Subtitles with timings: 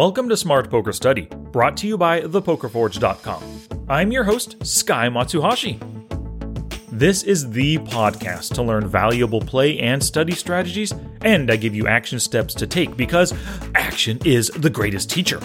[0.00, 3.84] Welcome to Smart Poker Study, brought to you by thepokerforge.com.
[3.86, 5.78] I'm your host, Sky Matsuhashi.
[6.90, 11.86] This is the podcast to learn valuable play and study strategies, and I give you
[11.86, 13.34] action steps to take because
[13.74, 15.38] action is the greatest teacher.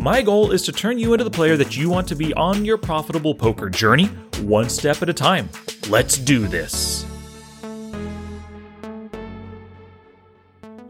[0.00, 2.64] My goal is to turn you into the player that you want to be on
[2.64, 4.06] your profitable poker journey,
[4.42, 5.48] one step at a time.
[5.88, 7.04] Let's do this.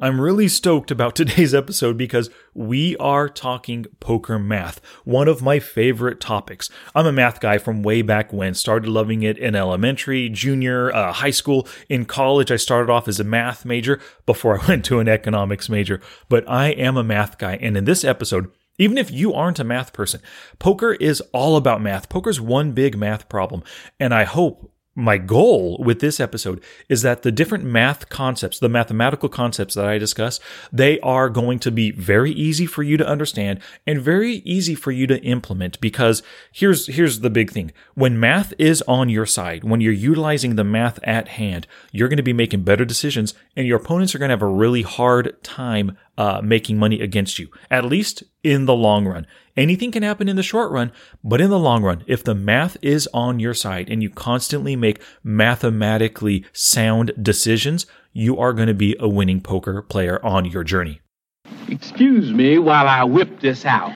[0.03, 5.61] I'm really stoked about today's episode because we are talking poker math, one of my
[5.61, 6.69] favorite topics.
[6.93, 11.13] I'm a math guy from way back when, started loving it in elementary, junior, uh,
[11.13, 11.69] high school.
[11.89, 15.69] In college, I started off as a math major before I went to an economics
[15.69, 17.55] major, but I am a math guy.
[17.61, 20.21] And in this episode, even if you aren't a math person,
[20.59, 22.09] poker is all about math.
[22.09, 23.63] Poker's one big math problem.
[24.01, 28.69] And I hope my goal with this episode is that the different math concepts, the
[28.69, 30.39] mathematical concepts that I discuss,
[30.71, 34.91] they are going to be very easy for you to understand and very easy for
[34.91, 37.73] you to implement because here's, here's the big thing.
[37.95, 42.19] When math is on your side, when you're utilizing the math at hand, you're going
[42.19, 45.43] to be making better decisions and your opponents are going to have a really hard
[45.43, 49.27] time uh, making money against you, at least in the long run.
[49.57, 52.77] Anything can happen in the short run, but in the long run, if the math
[52.83, 58.75] is on your side and you constantly make mathematically sound decisions, you are going to
[58.75, 61.01] be a winning poker player on your journey.
[61.69, 63.95] Excuse me while I whip this out.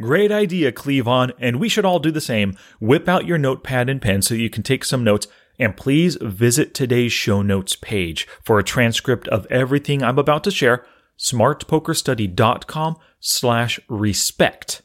[0.00, 2.56] Great idea, Cleavon, and we should all do the same.
[2.80, 5.26] Whip out your notepad and pen so you can take some notes,
[5.58, 10.52] and please visit today's show notes page for a transcript of everything I'm about to
[10.52, 10.86] share
[11.18, 14.82] smartpokerstudy.com slash respect.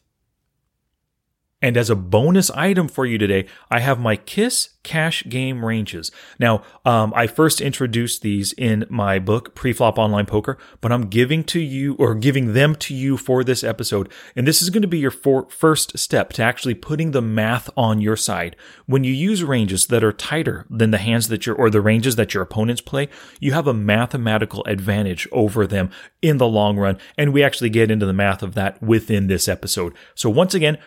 [1.63, 6.11] And as a bonus item for you today, I have my KISS cash game ranges.
[6.37, 11.43] Now, um, I first introduced these in my book, Preflop Online Poker, but I'm giving
[11.45, 14.11] to you or giving them to you for this episode.
[14.35, 17.69] And this is going to be your for- first step to actually putting the math
[17.77, 18.57] on your side.
[18.85, 22.17] When you use ranges that are tighter than the hands that your or the ranges
[22.17, 23.07] that your opponents play,
[23.39, 25.91] you have a mathematical advantage over them
[26.21, 26.97] in the long run.
[27.17, 29.93] And we actually get into the math of that within this episode.
[30.13, 30.77] So once again,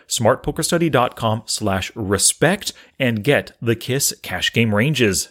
[0.67, 5.29] smartpokerstudy.com slash respect and get the Kiss cash game ranges.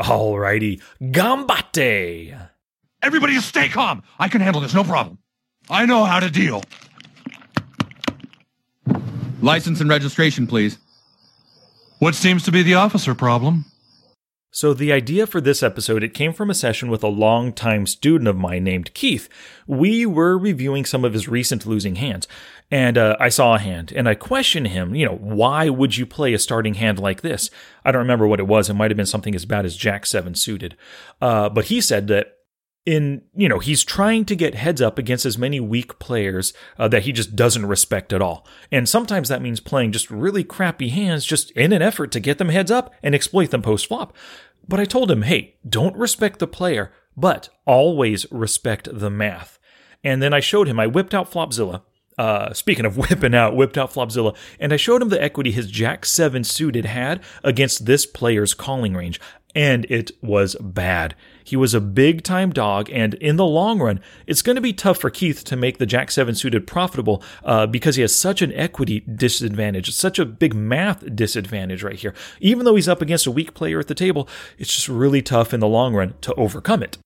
[0.00, 2.48] Alrighty, gambate!
[3.02, 4.02] Everybody stay calm.
[4.18, 5.18] I can handle this, no problem.
[5.68, 6.62] I know how to deal.
[9.40, 10.78] License and registration, please.
[11.98, 13.64] What seems to be the officer problem?
[14.54, 18.28] So the idea for this episode, it came from a session with a longtime student
[18.28, 19.26] of mine named Keith.
[19.66, 22.28] We were reviewing some of his recent losing hands,
[22.72, 26.06] and uh, I saw a hand, and I questioned him, you know, why would you
[26.06, 27.50] play a starting hand like this?
[27.84, 28.70] I don't remember what it was.
[28.70, 30.74] It might have been something as bad as Jack 7 suited.
[31.20, 32.38] Uh, but he said that
[32.86, 36.88] in you know he's trying to get heads up against as many weak players uh,
[36.88, 40.88] that he just doesn't respect at all and sometimes that means playing just really crappy
[40.88, 44.12] hands just in an effort to get them heads up and exploit them post flop
[44.66, 49.60] but i told him hey don't respect the player but always respect the math
[50.02, 51.82] and then i showed him i whipped out flopzilla
[52.18, 55.70] uh, speaking of whipping out, whipped out Flopzilla, and I showed him the equity his
[55.70, 59.20] Jack 7 suited had against this player's calling range
[59.54, 61.14] and it was bad.
[61.44, 64.72] He was a big time dog, and in the long run, it's going to be
[64.72, 68.42] tough for Keith to make the Jack 7 suited profitable uh, because he has such
[68.42, 72.14] an equity disadvantage, such a big math disadvantage right here.
[72.40, 75.52] Even though he's up against a weak player at the table, it's just really tough
[75.52, 76.98] in the long run to overcome it.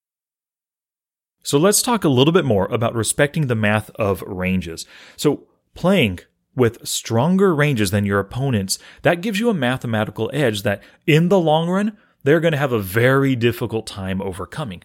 [1.47, 4.85] So let's talk a little bit more about respecting the math of ranges.
[5.17, 6.19] So, playing
[6.57, 11.39] with stronger ranges than your opponents, that gives you a mathematical edge that in the
[11.39, 14.83] long run they're going to have a very difficult time overcoming.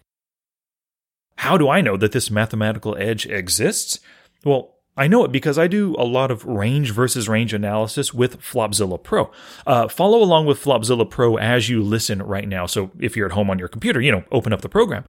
[1.38, 3.98] How do I know that this mathematical edge exists?
[4.44, 8.40] Well, I know it because I do a lot of range versus range analysis with
[8.40, 9.32] Flopzilla Pro.
[9.66, 12.66] Uh, follow along with Flopzilla Pro as you listen right now.
[12.66, 15.04] So if you're at home on your computer, you know, open up the program.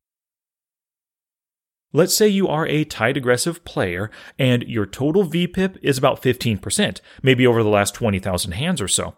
[1.96, 4.10] Let's say you are a tight aggressive player
[4.40, 9.16] and your total VPIP is about 15%, maybe over the last 20,000 hands or so.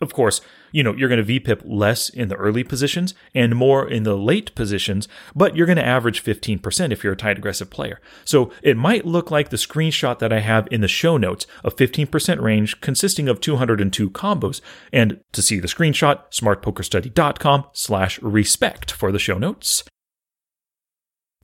[0.00, 0.40] Of course,
[0.72, 4.16] you know, you're going to VPIP less in the early positions and more in the
[4.16, 8.00] late positions, but you're going to average 15% if you're a tight aggressive player.
[8.24, 11.70] So it might look like the screenshot that I have in the show notes, a
[11.70, 14.60] 15% range consisting of 202 combos.
[14.90, 19.84] And to see the screenshot, smartpokerstudy.com slash respect for the show notes.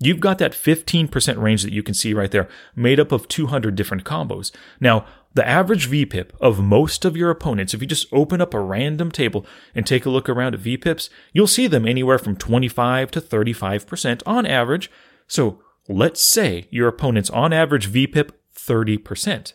[0.04, 3.76] You've got that 15% range that you can see right there, made up of 200
[3.76, 4.50] different combos.
[4.81, 8.60] Now, the average VPIP of most of your opponents, if you just open up a
[8.60, 13.12] random table and take a look around at VPIPs, you'll see them anywhere from 25
[13.12, 14.90] to 35% on average.
[15.26, 19.52] So, let's say your opponent's on average VPIP 30%.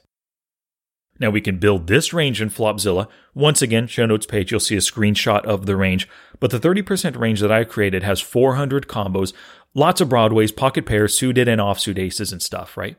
[1.19, 3.07] Now we can build this range in Flopzilla.
[3.33, 6.07] Once again, show notes page, you'll see a screenshot of the range.
[6.39, 9.33] But the 30% range that I created has 400 combos,
[9.73, 12.97] lots of broadways, pocket pairs, suited and offsuit aces and stuff, right?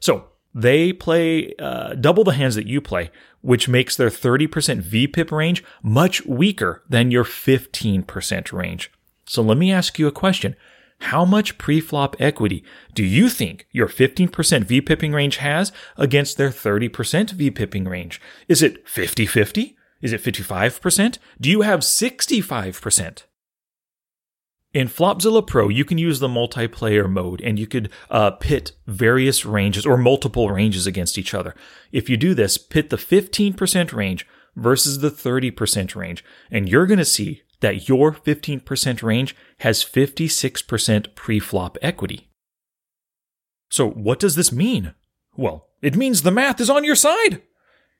[0.00, 4.48] So they play uh, double the hands that you play, which makes their 30%
[4.82, 8.90] VPIP range much weaker than your 15% range.
[9.26, 10.56] So let me ask you a question.
[11.00, 12.62] How much preflop equity
[12.94, 18.20] do you think your 15% VPIPing range has against their 30% VPIPing range?
[18.48, 19.76] Is it 50 50?
[20.02, 21.18] Is it 55%?
[21.40, 23.24] Do you have 65%?
[24.72, 29.44] In Flopzilla Pro, you can use the multiplayer mode and you could uh, pit various
[29.44, 31.56] ranges or multiple ranges against each other.
[31.90, 36.98] If you do this, pit the 15% range versus the 30% range, and you're going
[36.98, 42.30] to see that your 15% range has 56% pre-flop equity.
[43.70, 44.94] So what does this mean?
[45.36, 47.42] Well, it means the math is on your side.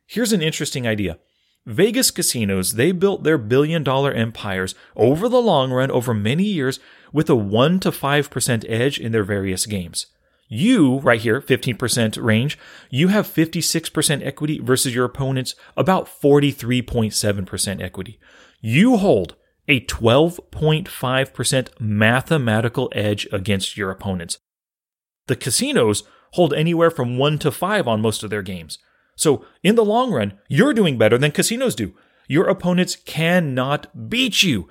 [0.06, 1.18] Here's an interesting idea.
[1.66, 6.80] Vegas casinos, they built their billion dollar empires over the long run, over many years,
[7.12, 10.06] with a 1 to 5% edge in their various games.
[10.48, 12.58] You, right here, 15% range,
[12.90, 18.18] you have 56% equity versus your opponent's about 43.7% equity.
[18.60, 19.36] You hold
[19.70, 24.38] a 12.5% mathematical edge against your opponents.
[25.28, 26.02] The casinos
[26.32, 28.78] hold anywhere from 1 to 5 on most of their games.
[29.17, 31.94] So, in the long run, you're doing better than casinos do.
[32.26, 34.69] Your opponents cannot beat you.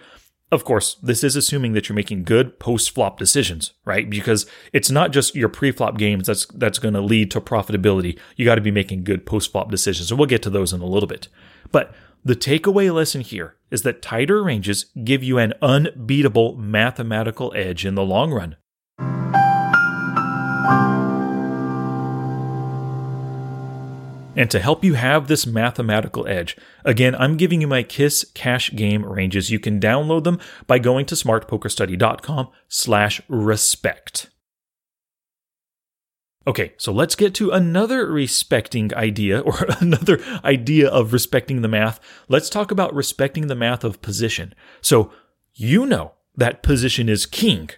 [0.52, 4.10] Of course, this is assuming that you're making good post-flop decisions, right?
[4.10, 8.18] Because it's not just your pre-flop games that's that's going to lead to profitability.
[8.36, 10.86] You got to be making good post-flop decisions, and we'll get to those in a
[10.86, 11.28] little bit.
[11.72, 11.94] But
[12.26, 17.96] the takeaway lesson here is that tighter ranges give you an unbeatable mathematical edge in
[17.96, 18.56] the long run.
[24.36, 26.56] And to help you have this mathematical edge,
[26.86, 29.52] again, I'm giving you my KISS cash game ranges.
[29.52, 34.30] You can download them by going to smartpokerstudy.com slash respect.
[36.50, 42.00] Okay, so let's get to another respecting idea or another idea of respecting the math.
[42.28, 44.56] Let's talk about respecting the math of position.
[44.82, 45.12] So
[45.54, 47.70] you know that position is king.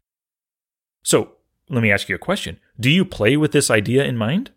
[1.03, 1.33] So
[1.67, 2.61] let me ask you a question.
[2.79, 4.51] Do you play with this idea in mind?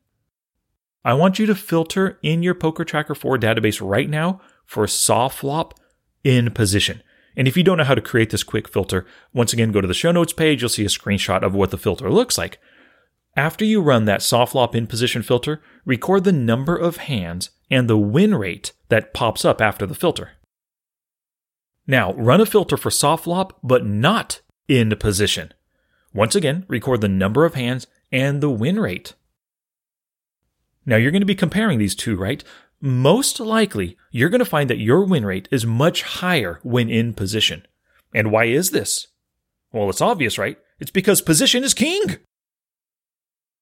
[1.04, 5.26] I want you to filter in your Poker Tracker 4 database right now for saw
[5.26, 5.74] flop
[6.22, 7.02] in position.
[7.36, 9.88] And if you don't know how to create this quick filter, once again, go to
[9.88, 10.62] the show notes page.
[10.62, 12.60] You'll see a screenshot of what the filter looks like.
[13.36, 17.88] After you run that saw flop in position filter, record the number of hands and
[17.88, 20.32] the win rate that pops up after the filter.
[21.86, 25.52] Now, run a filter for saw flop, but not in position.
[26.14, 29.14] Once again, record the number of hands and the win rate.
[30.86, 32.44] Now you're going to be comparing these two, right?
[32.80, 37.14] Most likely, you're going to find that your win rate is much higher when in
[37.14, 37.66] position.
[38.14, 39.08] And why is this?
[39.72, 40.56] Well, it's obvious, right?
[40.78, 42.18] It's because position is king.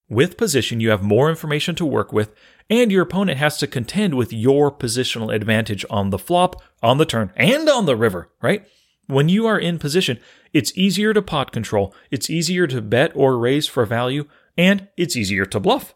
[0.08, 2.34] With position, you have more information to work with,
[2.68, 7.06] and your opponent has to contend with your positional advantage on the flop, on the
[7.06, 8.66] turn, and on the river, right?
[9.06, 10.18] When you are in position,
[10.52, 15.16] it's easier to pot control, it's easier to bet or raise for value, and it's
[15.16, 15.94] easier to bluff.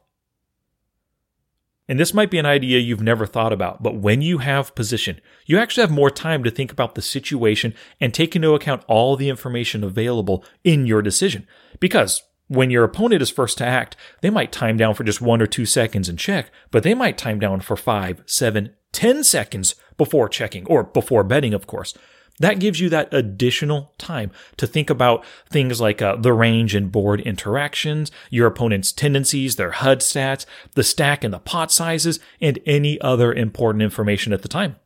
[1.88, 5.20] And this might be an idea you've never thought about, but when you have position,
[5.44, 9.16] you actually have more time to think about the situation and take into account all
[9.16, 11.46] the information available in your decision.
[11.78, 15.42] Because when your opponent is first to act, they might time down for just one
[15.42, 19.74] or two seconds and check, but they might time down for five, seven, ten seconds
[19.96, 21.94] before checking, or before betting, of course.
[22.38, 26.92] That gives you that additional time to think about things like uh, the range and
[26.92, 32.58] board interactions, your opponent's tendencies, their HUD stats, the stack and the pot sizes, and
[32.66, 34.76] any other important information at the time.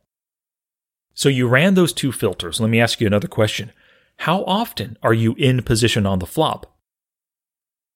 [1.13, 2.61] So you ran those two filters.
[2.61, 3.73] Let me ask you another question.
[4.19, 6.70] How often are you in position on the flop?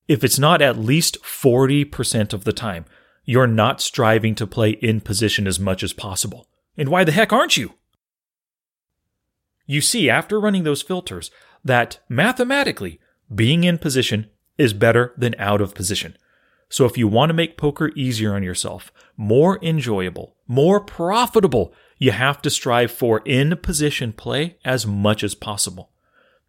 [0.07, 2.85] If it's not at least 40% of the time,
[3.23, 6.47] you're not striving to play in position as much as possible.
[6.77, 7.73] And why the heck aren't you?
[9.65, 11.31] you see after running those filters
[11.63, 12.99] that mathematically
[13.33, 16.17] being in position is better than out of position.
[16.69, 22.11] So if you want to make poker easier on yourself, more enjoyable, more profitable, you
[22.11, 25.91] have to strive for in position play as much as possible.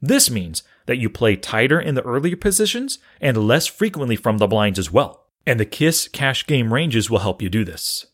[0.01, 4.47] This means that you play tighter in the earlier positions and less frequently from the
[4.47, 5.27] blinds as well.
[5.47, 8.07] And the KISS cash game ranges will help you do this.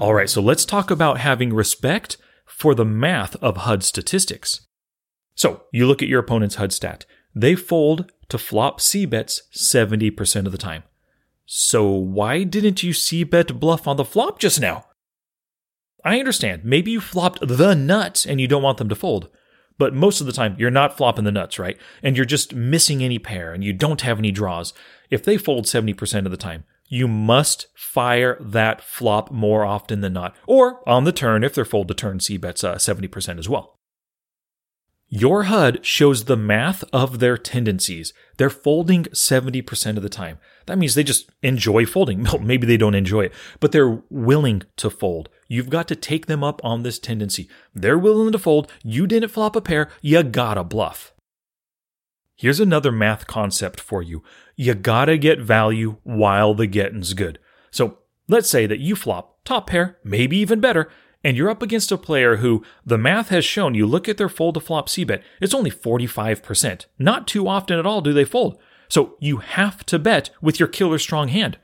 [0.00, 4.66] All right, so let's talk about having respect for the math of HUD statistics.
[5.34, 7.04] So you look at your opponent's HUD stat.
[7.34, 10.84] They fold to flop C bets 70% of the time.
[11.46, 14.84] So why didn't you C bet bluff on the flop just now?
[16.04, 16.64] I understand.
[16.64, 19.28] Maybe you flopped the nuts and you don't want them to fold.
[19.78, 21.78] But most of the time, you're not flopping the nuts, right?
[22.02, 24.72] And you're just missing any pair and you don't have any draws.
[25.08, 30.14] If they fold 70% of the time, you must fire that flop more often than
[30.14, 30.34] not.
[30.46, 33.78] Or on the turn, if they're fold to turn, C bets uh, 70% as well.
[35.10, 38.12] Your HUD shows the math of their tendencies.
[38.36, 40.38] They're folding 70% of the time.
[40.66, 42.26] That means they just enjoy folding.
[42.42, 45.30] Maybe they don't enjoy it, but they're willing to fold.
[45.48, 47.48] You've got to take them up on this tendency.
[47.74, 48.70] They're willing to fold.
[48.84, 49.90] You didn't flop a pair.
[50.02, 51.14] You gotta bluff.
[52.36, 54.22] Here's another math concept for you.
[54.54, 57.38] You gotta get value while the getting's good.
[57.70, 60.90] So let's say that you flop top pair, maybe even better,
[61.24, 64.28] and you're up against a player who the math has shown you look at their
[64.28, 66.86] fold to flop C bet, it's only 45%.
[66.98, 68.60] Not too often at all do they fold.
[68.88, 71.58] So you have to bet with your killer strong hand.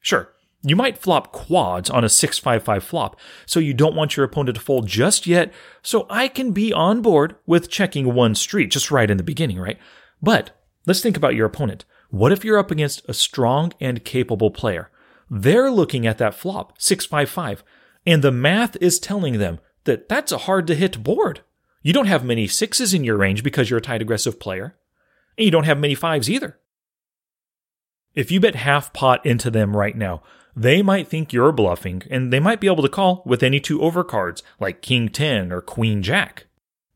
[0.00, 0.33] Sure,
[0.64, 4.62] you might flop quads on a 655 flop, so you don't want your opponent to
[4.62, 5.52] fold just yet,
[5.82, 9.58] so I can be on board with checking one street just right in the beginning,
[9.58, 9.78] right?
[10.22, 11.84] But let's think about your opponent.
[12.08, 14.90] What if you're up against a strong and capable player?
[15.30, 17.62] They're looking at that flop, 655.
[18.06, 21.40] And the math is telling them that that's a hard to hit board.
[21.82, 24.76] You don't have many sixes in your range because you're a tight aggressive player,
[25.36, 26.58] and you don't have many fives either.
[28.14, 30.22] If you bet half pot into them right now,
[30.56, 33.80] they might think you're bluffing, and they might be able to call with any two
[33.80, 36.46] overcards, like King 10 or Queen Jack,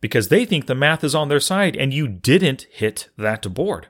[0.01, 3.89] because they think the math is on their side and you didn't hit that board.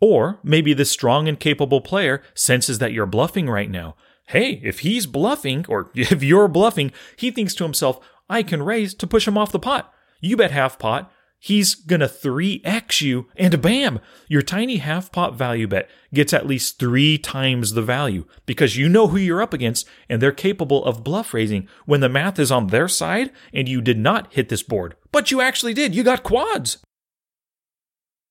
[0.00, 3.96] Or maybe this strong and capable player senses that you're bluffing right now
[4.28, 8.94] hey, if he's bluffing, or if you're bluffing, he thinks to himself, I can raise
[8.94, 9.92] to push him off the pot.
[10.20, 11.10] You bet half pot.
[11.40, 14.00] He's gonna 3x you, and bam!
[14.26, 18.88] Your tiny half pot value bet gets at least three times the value because you
[18.88, 22.50] know who you're up against and they're capable of bluff raising when the math is
[22.50, 24.96] on their side and you did not hit this board.
[25.12, 25.94] But you actually did.
[25.94, 26.78] You got quads.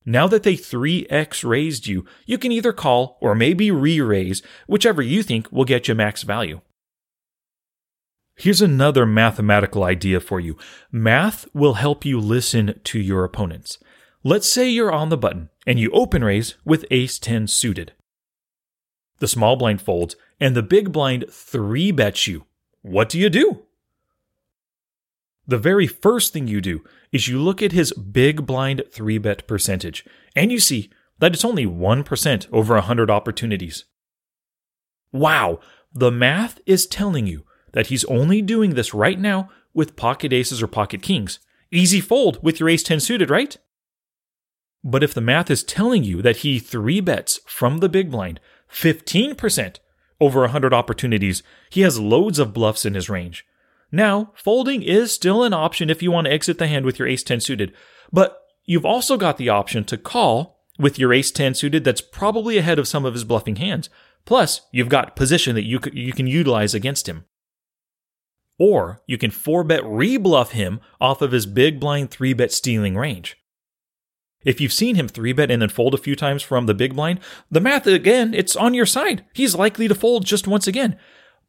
[0.05, 5.01] Now that they 3x raised you, you can either call or maybe re raise, whichever
[5.01, 6.59] you think will get you max value.
[8.37, 10.57] Here's another mathematical idea for you
[10.91, 13.79] math will help you listen to your opponents.
[14.23, 17.93] Let's say you're on the button and you open raise with ace 10 suited.
[19.17, 22.45] The small blind folds and the big blind 3 bets you.
[22.83, 23.63] What do you do?
[25.47, 29.47] The very first thing you do is you look at his big blind 3 bet
[29.47, 33.85] percentage, and you see that it's only 1% over 100 opportunities.
[35.11, 35.59] Wow,
[35.93, 40.61] the math is telling you that he's only doing this right now with pocket aces
[40.61, 41.39] or pocket kings.
[41.71, 43.57] Easy fold with your ace 10 suited, right?
[44.83, 48.39] But if the math is telling you that he 3 bets from the big blind
[48.71, 49.77] 15%
[50.19, 53.45] over 100 opportunities, he has loads of bluffs in his range.
[53.91, 57.07] Now, folding is still an option if you want to exit the hand with your
[57.07, 57.73] ace 10 suited,
[58.11, 62.57] but you've also got the option to call with your ace 10 suited that's probably
[62.57, 63.89] ahead of some of his bluffing hands.
[64.25, 67.25] Plus, you've got position that you, you can utilize against him.
[68.59, 72.97] Or you can 4 bet rebluff him off of his big blind 3 bet stealing
[72.97, 73.37] range.
[74.43, 76.95] If you've seen him 3 bet and then fold a few times from the big
[76.95, 77.19] blind,
[77.51, 79.25] the math again, it's on your side.
[79.33, 80.97] He's likely to fold just once again.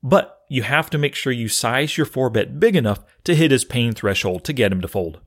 [0.03, 3.51] But you have to make sure you size your 4 bet big enough to hit
[3.51, 5.21] his pain threshold to get him to fold.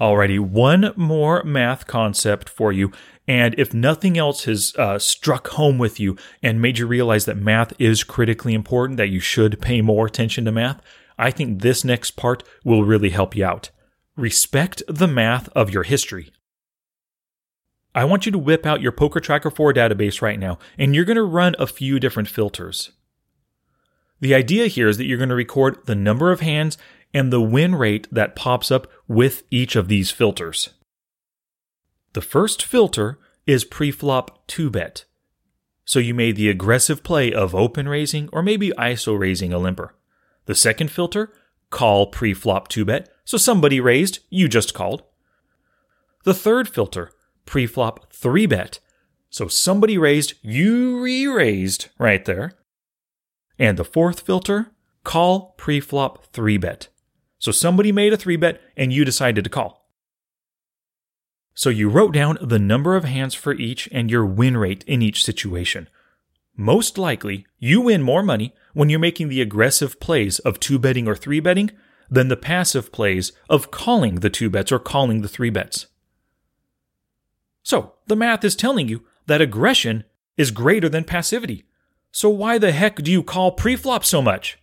[0.00, 2.92] Alrighty, one more math concept for you.
[3.26, 7.38] And if nothing else has uh, struck home with you and made you realize that
[7.38, 10.82] math is critically important, that you should pay more attention to math,
[11.18, 13.70] I think this next part will really help you out.
[14.16, 16.30] Respect the math of your history.
[17.94, 21.06] I want you to whip out your Poker Tracker 4 database right now, and you're
[21.06, 22.92] going to run a few different filters.
[24.20, 26.76] The idea here is that you're going to record the number of hands
[27.16, 30.74] and the win rate that pops up with each of these filters.
[32.12, 35.06] The first filter is preflop 2 bet.
[35.86, 39.94] So you made the aggressive play of open raising or maybe ISO raising a limper.
[40.44, 41.32] The second filter,
[41.70, 43.08] call preflop 2 bet.
[43.24, 45.02] So somebody raised, you just called.
[46.24, 47.12] The third filter,
[47.46, 48.78] preflop 3 bet.
[49.30, 52.52] So somebody raised, you re raised right there.
[53.58, 56.88] And the fourth filter, call preflop 3 bet.
[57.38, 59.86] So somebody made a 3 bet and you decided to call.
[61.54, 65.02] So you wrote down the number of hands for each and your win rate in
[65.02, 65.88] each situation.
[66.56, 71.06] most likely you win more money when you're making the aggressive plays of two betting
[71.06, 71.70] or three betting
[72.10, 75.86] than the passive plays of calling the two bets or calling the three bets.
[77.62, 80.04] So, the math is telling you that aggression
[80.36, 81.64] is greater than passivity.
[82.12, 84.58] So, why the heck do you call preflop so much?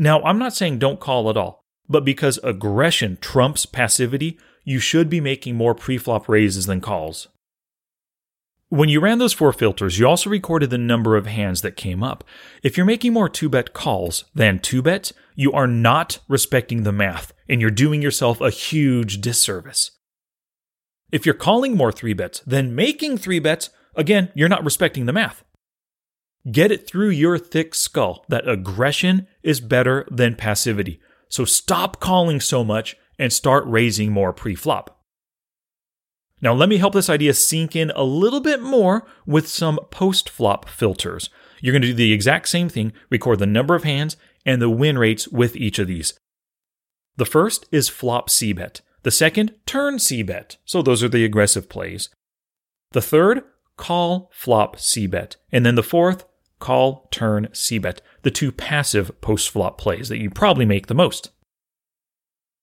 [0.00, 5.10] Now, I'm not saying don't call at all, but because aggression trumps passivity, you should
[5.10, 7.28] be making more preflop raises than calls.
[8.70, 12.02] When you ran those four filters, you also recorded the number of hands that came
[12.02, 12.24] up.
[12.62, 16.92] If you're making more two bet calls than two bets, you are not respecting the
[16.92, 19.90] math and you're doing yourself a huge disservice.
[21.12, 25.12] If you're calling more three bets than making three bets, again, you're not respecting the
[25.12, 25.44] math.
[26.50, 31.00] Get it through your thick skull that aggression is better than passivity.
[31.28, 34.98] So stop calling so much and start raising more pre-flop.
[36.42, 40.30] Now, let me help this idea sink in a little bit more with some post
[40.30, 41.28] flop filters.
[41.60, 44.16] You're going to do the exact same thing, record the number of hands
[44.46, 46.18] and the win rates with each of these.
[47.16, 48.80] The first is flop C bet.
[49.02, 50.56] The second, turn C bet.
[50.64, 52.08] So those are the aggressive plays.
[52.92, 53.42] The third,
[53.76, 55.36] call flop C bet.
[55.52, 56.24] And then the fourth,
[56.60, 58.00] call turn C bet.
[58.22, 61.30] The two passive post flop plays that you probably make the most.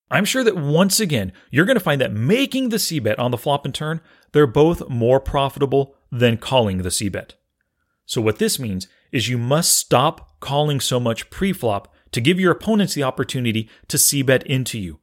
[0.09, 3.31] I'm sure that once again, you're going to find that making the C bet on
[3.31, 3.99] the flop and turn,
[4.31, 7.35] they're both more profitable than calling the C bet.
[8.05, 12.51] So, what this means is you must stop calling so much pre-flop to give your
[12.51, 14.99] opponents the opportunity to C bet into you.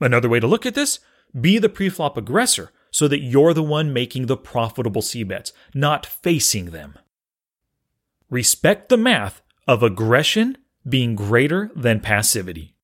[0.00, 1.00] Another way to look at this
[1.38, 6.06] be the pre-flop aggressor so that you're the one making the profitable C bets, not
[6.06, 6.98] facing them.
[8.30, 12.74] Respect the math of aggression being greater than passivity.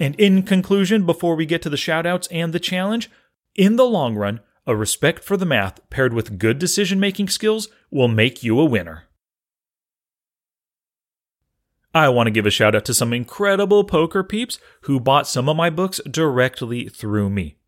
[0.00, 3.08] And in conclusion, before we get to the shoutouts and the challenge,
[3.54, 7.68] in the long run, a respect for the math paired with good decision making skills
[7.88, 9.04] will make you a winner.
[11.94, 15.48] I want to give a shout out to some incredible poker peeps who bought some
[15.48, 17.58] of my books directly through me.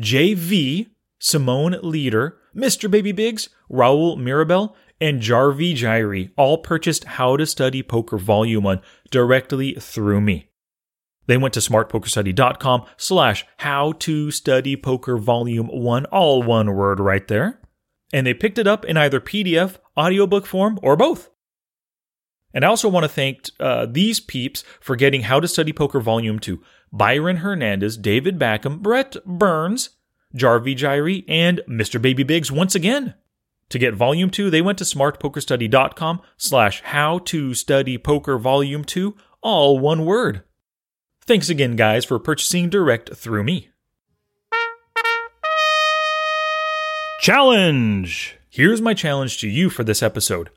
[0.00, 2.90] JV, Simone Leader, Mr.
[2.90, 8.80] Baby Biggs, Raul Mirabel, and Jarvi Jairi all purchased How to Study Poker Volume 1
[9.10, 10.48] directly through me.
[11.28, 17.28] They went to smartpokerstudy.com slash how to study poker volume one, all one word right
[17.28, 17.60] there.
[18.14, 21.28] And they picked it up in either PDF, audiobook form, or both.
[22.54, 26.00] And I also want to thank uh, these peeps for getting How to Study Poker
[26.00, 29.90] Volume 2 Byron Hernandez, David Backham, Brett Burns,
[30.34, 32.00] Jarvi Jairi, and Mr.
[32.00, 33.14] Baby Biggs once again.
[33.70, 39.14] To get Volume 2, they went to smartpokerstudy.com slash how to study poker volume 2,
[39.42, 40.42] all one word.
[41.26, 43.68] Thanks again, guys, for purchasing direct through me.
[47.20, 48.38] Challenge!
[48.48, 50.48] Here's my challenge to you for this episode.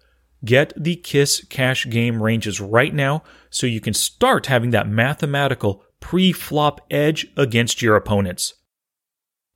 [0.46, 5.84] Get the KISS cash game ranges right now so you can start having that mathematical
[6.02, 8.56] pre flop edge against your opponents.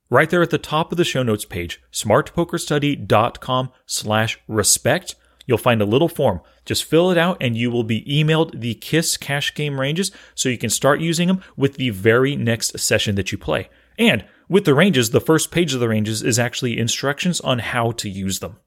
[0.08, 5.82] Right there at the top of the show notes page, smartpokerstudy.com slash respect, you'll find
[5.82, 6.40] a little form.
[6.64, 10.48] Just fill it out and you will be emailed the KISS cash game ranges so
[10.48, 13.68] you can start using them with the very next session that you play.
[13.98, 17.90] And with the ranges, the first page of the ranges is actually instructions on how
[17.92, 18.58] to use them.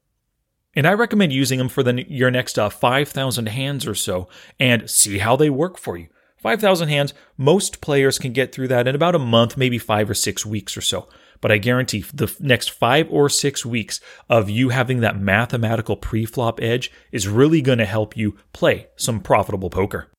[0.74, 4.88] And I recommend using them for the, your next uh, 5,000 hands or so and
[4.88, 6.08] see how they work for you.
[6.40, 10.14] 5,000 hands, most players can get through that in about a month, maybe five or
[10.14, 11.08] six weeks or so.
[11.40, 16.60] But I guarantee the next five or six weeks of you having that mathematical pre-flop
[16.62, 20.10] edge is really going to help you play some profitable poker.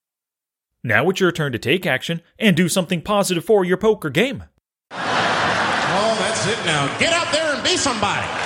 [0.84, 4.46] Now it's your turn to take action and do something positive for your poker game.
[4.92, 6.98] Oh, that's it now.
[6.98, 8.41] Get out there and be somebody.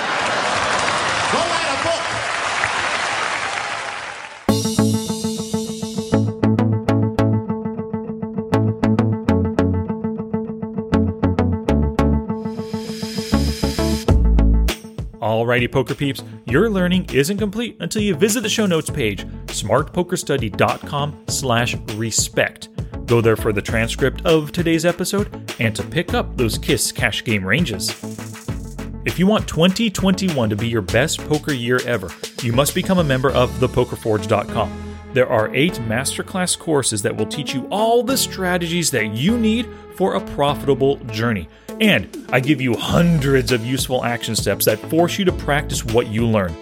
[15.20, 21.24] Alrighty, poker peeps, your learning isn't complete until you visit the show notes page, smartpokerstudy.com
[21.28, 22.68] slash respect.
[23.06, 27.24] Go there for the transcript of today's episode and to pick up those KISS cash
[27.24, 27.90] game ranges.
[29.06, 32.10] If you want 2021 to be your best poker year ever,
[32.42, 34.85] you must become a member of thepokerforge.com.
[35.12, 39.68] There are eight masterclass courses that will teach you all the strategies that you need
[39.96, 41.48] for a profitable journey.
[41.80, 46.08] And I give you hundreds of useful action steps that force you to practice what
[46.08, 46.54] you learn.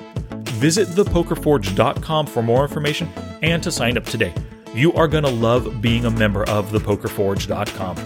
[0.54, 3.08] Visit thepokerforge.com for more information
[3.42, 4.32] and to sign up today.
[4.74, 7.96] You are going to love being a member of thepokerforge.com.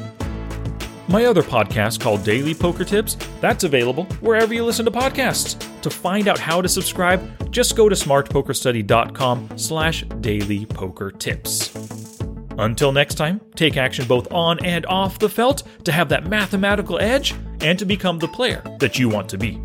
[1.09, 5.68] My other podcast called Daily Poker Tips, that's available wherever you listen to podcasts.
[5.89, 12.21] To find out how to subscribe, just go to smartpokerstudy.com slash daily poker tips.
[12.59, 16.99] Until next time, take action both on and off the felt to have that mathematical
[17.01, 19.59] edge and to become the player that you want to be.